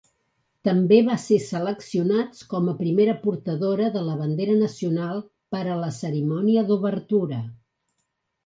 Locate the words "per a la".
5.57-5.93